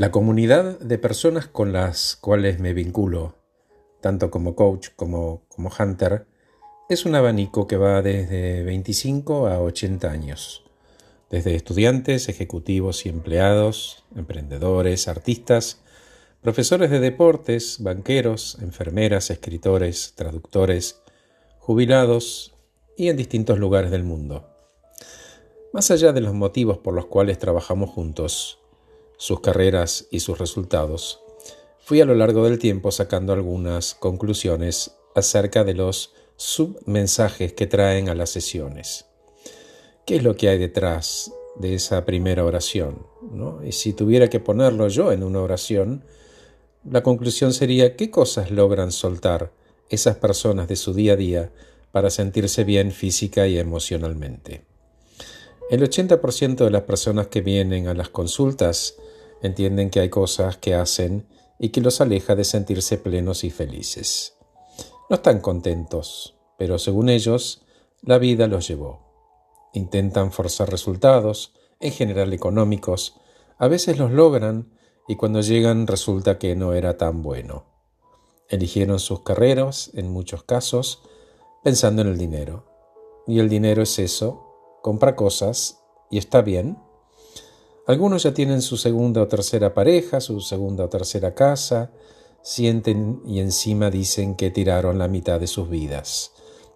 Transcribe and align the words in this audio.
La 0.00 0.10
comunidad 0.10 0.78
de 0.78 0.96
personas 0.96 1.46
con 1.46 1.74
las 1.74 2.16
cuales 2.16 2.58
me 2.58 2.72
vinculo, 2.72 3.34
tanto 4.00 4.30
como 4.30 4.56
coach 4.56 4.88
como 4.96 5.42
como 5.48 5.70
hunter, 5.78 6.24
es 6.88 7.04
un 7.04 7.14
abanico 7.14 7.66
que 7.66 7.76
va 7.76 8.00
desde 8.00 8.62
25 8.62 9.48
a 9.48 9.60
80 9.60 10.10
años, 10.10 10.64
desde 11.28 11.54
estudiantes, 11.54 12.30
ejecutivos 12.30 13.04
y 13.04 13.10
empleados, 13.10 14.06
emprendedores, 14.16 15.06
artistas, 15.06 15.82
profesores 16.40 16.90
de 16.90 17.00
deportes, 17.00 17.76
banqueros, 17.82 18.56
enfermeras, 18.62 19.28
escritores, 19.28 20.14
traductores, 20.16 21.02
jubilados 21.58 22.54
y 22.96 23.10
en 23.10 23.18
distintos 23.18 23.58
lugares 23.58 23.90
del 23.90 24.04
mundo. 24.04 24.48
Más 25.74 25.90
allá 25.90 26.14
de 26.14 26.22
los 26.22 26.32
motivos 26.32 26.78
por 26.78 26.94
los 26.94 27.04
cuales 27.04 27.38
trabajamos 27.38 27.90
juntos, 27.90 28.60
sus 29.20 29.40
carreras 29.40 30.06
y 30.10 30.20
sus 30.20 30.38
resultados, 30.38 31.20
fui 31.78 32.00
a 32.00 32.06
lo 32.06 32.14
largo 32.14 32.46
del 32.46 32.58
tiempo 32.58 32.90
sacando 32.90 33.34
algunas 33.34 33.94
conclusiones 33.94 34.92
acerca 35.14 35.62
de 35.62 35.74
los 35.74 36.14
submensajes 36.36 37.52
que 37.52 37.66
traen 37.66 38.08
a 38.08 38.14
las 38.14 38.30
sesiones. 38.30 39.04
¿Qué 40.06 40.16
es 40.16 40.22
lo 40.22 40.36
que 40.36 40.48
hay 40.48 40.56
detrás 40.56 41.34
de 41.56 41.74
esa 41.74 42.06
primera 42.06 42.46
oración? 42.46 43.04
Y 43.62 43.72
si 43.72 43.92
tuviera 43.92 44.30
que 44.30 44.40
ponerlo 44.40 44.88
yo 44.88 45.12
en 45.12 45.22
una 45.22 45.42
oración, 45.42 46.02
la 46.88 47.02
conclusión 47.02 47.52
sería 47.52 47.96
qué 47.96 48.10
cosas 48.10 48.50
logran 48.50 48.90
soltar 48.90 49.52
esas 49.90 50.16
personas 50.16 50.66
de 50.66 50.76
su 50.76 50.94
día 50.94 51.12
a 51.12 51.16
día 51.16 51.52
para 51.92 52.08
sentirse 52.08 52.64
bien 52.64 52.90
física 52.90 53.46
y 53.46 53.58
emocionalmente. 53.58 54.62
El 55.70 55.82
80% 55.82 56.64
de 56.64 56.70
las 56.70 56.82
personas 56.82 57.26
que 57.26 57.42
vienen 57.42 57.86
a 57.86 57.92
las 57.92 58.08
consultas 58.08 58.96
entienden 59.42 59.90
que 59.90 60.00
hay 60.00 60.10
cosas 60.10 60.56
que 60.56 60.74
hacen 60.74 61.26
y 61.58 61.70
que 61.70 61.80
los 61.80 62.00
aleja 62.00 62.34
de 62.34 62.44
sentirse 62.44 62.98
plenos 62.98 63.44
y 63.44 63.50
felices. 63.50 64.36
No 65.08 65.16
están 65.16 65.40
contentos, 65.40 66.36
pero 66.56 66.78
según 66.78 67.08
ellos, 67.08 67.62
la 68.02 68.18
vida 68.18 68.46
los 68.46 68.66
llevó. 68.68 69.00
Intentan 69.72 70.32
forzar 70.32 70.70
resultados, 70.70 71.54
en 71.80 71.92
general 71.92 72.32
económicos, 72.32 73.16
a 73.58 73.68
veces 73.68 73.98
los 73.98 74.10
logran 74.10 74.72
y 75.06 75.16
cuando 75.16 75.40
llegan 75.40 75.86
resulta 75.86 76.38
que 76.38 76.56
no 76.56 76.72
era 76.72 76.96
tan 76.96 77.22
bueno. 77.22 77.64
Eligieron 78.48 78.98
sus 78.98 79.20
carreras, 79.20 79.90
en 79.94 80.10
muchos 80.10 80.42
casos, 80.44 81.02
pensando 81.62 82.02
en 82.02 82.08
el 82.08 82.18
dinero. 82.18 82.64
Y 83.26 83.38
el 83.38 83.48
dinero 83.48 83.82
es 83.82 83.98
eso, 83.98 84.78
compra 84.82 85.14
cosas 85.14 85.80
y 86.10 86.18
está 86.18 86.42
bien, 86.42 86.78
algunos 87.90 88.22
ya 88.22 88.32
tienen 88.32 88.62
su 88.62 88.76
segunda 88.76 89.22
o 89.22 89.28
tercera 89.28 89.74
pareja, 89.74 90.20
su 90.20 90.40
segunda 90.40 90.84
o 90.84 90.88
tercera 90.88 91.34
casa, 91.34 91.90
sienten 92.42 93.20
y 93.26 93.40
encima 93.40 93.90
dicen 93.90 94.36
que 94.36 94.50
tiraron 94.50 94.98
la 94.98 95.08
mitad 95.08 95.40
de 95.40 95.46
sus 95.46 95.68
vidas, 95.68 96.32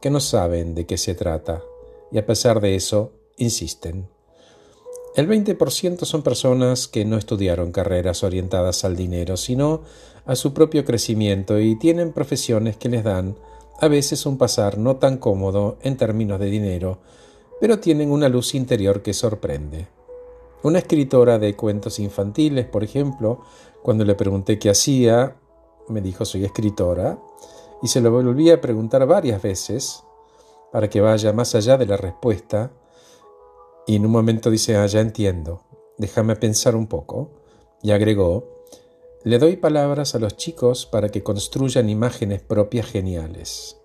que 0.00 0.10
no 0.10 0.20
saben 0.20 0.74
de 0.74 0.86
qué 0.86 0.98
se 0.98 1.14
trata, 1.14 1.62
y 2.12 2.18
a 2.18 2.26
pesar 2.26 2.60
de 2.60 2.76
eso, 2.76 3.12
insisten. 3.38 4.08
El 5.16 5.28
20% 5.28 6.04
son 6.04 6.22
personas 6.22 6.86
que 6.86 7.04
no 7.04 7.16
estudiaron 7.16 7.72
carreras 7.72 8.22
orientadas 8.22 8.84
al 8.84 8.94
dinero, 8.94 9.36
sino 9.36 9.82
a 10.26 10.36
su 10.36 10.52
propio 10.52 10.84
crecimiento 10.84 11.58
y 11.58 11.78
tienen 11.78 12.12
profesiones 12.12 12.76
que 12.76 12.90
les 12.90 13.02
dan 13.02 13.36
a 13.80 13.88
veces 13.88 14.26
un 14.26 14.36
pasar 14.36 14.76
no 14.76 14.96
tan 14.96 15.16
cómodo 15.16 15.78
en 15.80 15.96
términos 15.96 16.38
de 16.38 16.46
dinero, 16.46 17.00
pero 17.60 17.78
tienen 17.78 18.10
una 18.10 18.28
luz 18.28 18.54
interior 18.54 19.02
que 19.02 19.14
sorprende. 19.14 19.97
Una 20.62 20.80
escritora 20.80 21.38
de 21.38 21.54
cuentos 21.54 22.00
infantiles, 22.00 22.66
por 22.66 22.82
ejemplo, 22.82 23.40
cuando 23.82 24.04
le 24.04 24.16
pregunté 24.16 24.58
qué 24.58 24.70
hacía, 24.70 25.36
me 25.88 26.00
dijo 26.00 26.24
soy 26.24 26.44
escritora, 26.44 27.18
y 27.80 27.88
se 27.88 28.00
lo 28.00 28.10
volví 28.10 28.50
a 28.50 28.60
preguntar 28.60 29.06
varias 29.06 29.40
veces 29.40 30.02
para 30.72 30.90
que 30.90 31.00
vaya 31.00 31.32
más 31.32 31.54
allá 31.54 31.76
de 31.78 31.86
la 31.86 31.96
respuesta, 31.96 32.72
y 33.86 33.96
en 33.96 34.04
un 34.04 34.12
momento 34.12 34.50
dice, 34.50 34.76
ah, 34.76 34.86
ya 34.86 35.00
entiendo, 35.00 35.62
déjame 35.96 36.34
pensar 36.34 36.74
un 36.74 36.88
poco, 36.88 37.30
y 37.80 37.92
agregó, 37.92 38.64
le 39.22 39.38
doy 39.38 39.56
palabras 39.56 40.16
a 40.16 40.18
los 40.18 40.36
chicos 40.36 40.86
para 40.86 41.08
que 41.08 41.22
construyan 41.22 41.88
imágenes 41.88 42.42
propias 42.42 42.86
geniales. 42.86 43.80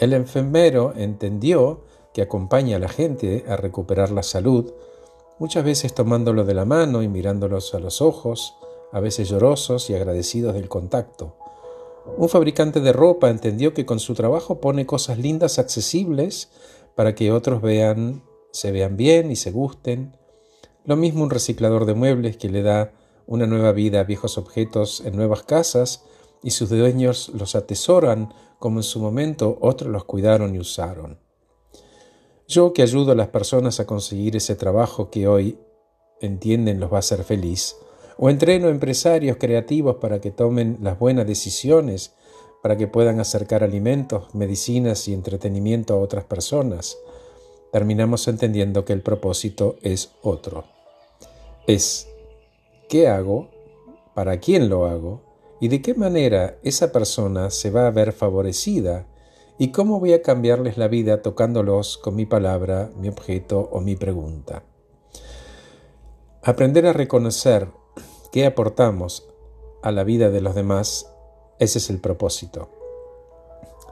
El 0.00 0.14
enfermero 0.14 0.94
entendió 0.96 1.84
que 2.14 2.22
acompaña 2.22 2.76
a 2.76 2.80
la 2.80 2.88
gente 2.88 3.44
a 3.48 3.56
recuperar 3.56 4.10
la 4.10 4.22
salud, 4.22 4.72
muchas 5.40 5.64
veces 5.64 5.94
tomándolo 5.94 6.44
de 6.44 6.54
la 6.54 6.66
mano 6.66 7.02
y 7.02 7.08
mirándolos 7.08 7.74
a 7.74 7.80
los 7.80 8.02
ojos, 8.02 8.54
a 8.92 9.00
veces 9.00 9.30
llorosos 9.30 9.88
y 9.88 9.94
agradecidos 9.94 10.54
del 10.54 10.68
contacto. 10.68 11.36
Un 12.18 12.28
fabricante 12.28 12.80
de 12.80 12.92
ropa 12.92 13.30
entendió 13.30 13.72
que 13.72 13.86
con 13.86 14.00
su 14.00 14.14
trabajo 14.14 14.60
pone 14.60 14.84
cosas 14.84 15.18
lindas 15.18 15.58
accesibles 15.58 16.50
para 16.94 17.14
que 17.14 17.32
otros 17.32 17.62
vean, 17.62 18.22
se 18.52 18.70
vean 18.70 18.98
bien 18.98 19.30
y 19.30 19.36
se 19.36 19.50
gusten. 19.50 20.14
Lo 20.84 20.96
mismo 20.96 21.24
un 21.24 21.30
reciclador 21.30 21.86
de 21.86 21.94
muebles 21.94 22.36
que 22.36 22.50
le 22.50 22.62
da 22.62 22.92
una 23.26 23.46
nueva 23.46 23.72
vida 23.72 24.00
a 24.00 24.04
viejos 24.04 24.36
objetos 24.36 25.00
en 25.06 25.16
nuevas 25.16 25.44
casas 25.44 26.04
y 26.42 26.50
sus 26.50 26.68
dueños 26.68 27.30
los 27.32 27.54
atesoran 27.54 28.34
como 28.58 28.80
en 28.80 28.82
su 28.82 29.00
momento 29.00 29.56
otros 29.62 29.90
los 29.90 30.04
cuidaron 30.04 30.54
y 30.54 30.58
usaron. 30.58 31.29
Yo 32.50 32.72
que 32.72 32.82
ayudo 32.82 33.12
a 33.12 33.14
las 33.14 33.28
personas 33.28 33.78
a 33.78 33.86
conseguir 33.86 34.34
ese 34.34 34.56
trabajo 34.56 35.08
que 35.08 35.28
hoy 35.28 35.56
entienden 36.20 36.80
los 36.80 36.92
va 36.92 36.96
a 36.96 36.98
hacer 36.98 37.22
feliz, 37.22 37.76
o 38.18 38.28
entreno 38.28 38.66
empresarios 38.66 39.36
creativos 39.36 39.98
para 40.00 40.20
que 40.20 40.32
tomen 40.32 40.76
las 40.82 40.98
buenas 40.98 41.28
decisiones, 41.28 42.12
para 42.60 42.76
que 42.76 42.88
puedan 42.88 43.20
acercar 43.20 43.62
alimentos, 43.62 44.34
medicinas 44.34 45.06
y 45.06 45.14
entretenimiento 45.14 45.94
a 45.94 45.98
otras 45.98 46.24
personas, 46.24 46.98
terminamos 47.70 48.26
entendiendo 48.26 48.84
que 48.84 48.94
el 48.94 49.02
propósito 49.02 49.76
es 49.82 50.10
otro. 50.20 50.64
Es 51.68 52.08
¿qué 52.88 53.06
hago? 53.06 53.48
¿Para 54.12 54.40
quién 54.40 54.68
lo 54.68 54.86
hago? 54.86 55.22
¿Y 55.60 55.68
de 55.68 55.80
qué 55.82 55.94
manera 55.94 56.58
esa 56.64 56.90
persona 56.90 57.50
se 57.50 57.70
va 57.70 57.86
a 57.86 57.92
ver 57.92 58.10
favorecida 58.10 59.06
¿Y 59.62 59.72
cómo 59.72 60.00
voy 60.00 60.14
a 60.14 60.22
cambiarles 60.22 60.78
la 60.78 60.88
vida 60.88 61.20
tocándolos 61.20 61.98
con 61.98 62.16
mi 62.16 62.24
palabra, 62.24 62.90
mi 62.96 63.08
objeto 63.08 63.68
o 63.70 63.82
mi 63.82 63.94
pregunta? 63.94 64.62
Aprender 66.42 66.86
a 66.86 66.94
reconocer 66.94 67.68
qué 68.32 68.46
aportamos 68.46 69.28
a 69.82 69.92
la 69.92 70.02
vida 70.02 70.30
de 70.30 70.40
los 70.40 70.54
demás, 70.54 71.12
ese 71.58 71.76
es 71.76 71.90
el 71.90 71.98
propósito. 71.98 72.70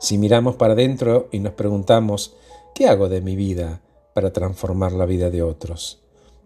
Si 0.00 0.18
miramos 0.18 0.56
para 0.56 0.74
adentro 0.74 1.30
y 1.32 1.38
nos 1.38 1.54
preguntamos, 1.54 2.36
¿qué 2.74 2.86
hago 2.86 3.08
de 3.08 3.22
mi 3.22 3.34
vida 3.34 3.80
para 4.12 4.34
transformar 4.34 4.92
la 4.92 5.06
vida 5.06 5.30
de 5.30 5.42
otros? 5.42 6.02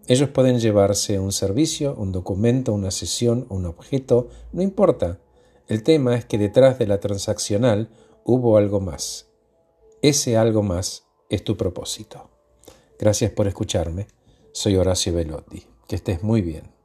Ellos 0.06 0.29
pueden 0.29 0.61
llevarse 0.61 1.19
un 1.19 1.33
servicio, 1.33 1.97
un 1.99 2.12
documento, 2.12 2.73
una 2.73 2.93
sesión, 2.93 3.47
un 3.49 3.67
objeto, 3.67 4.29
no 4.53 4.62
importa. 4.62 5.19
El 5.67 5.83
tema 5.83 6.15
es 6.15 6.25
que 6.25 6.39
detrás 6.39 6.79
de 6.79 6.87
la 6.87 7.00
transaccional 7.00 7.89
hubo 8.28 8.59
algo 8.59 8.78
más. 8.78 9.27
Ese 10.03 10.37
algo 10.37 10.62
más 10.62 11.06
es 11.31 11.43
tu 11.44 11.56
propósito. 11.56 12.28
Gracias 12.99 13.31
por 13.31 13.49
escucharme. 13.49 14.06
Soy 14.53 14.77
Horacio 14.77 15.15
Velotti. 15.15 15.66
Que 15.89 15.97
estés 15.97 16.22
muy 16.22 16.43
bien. 16.43 16.78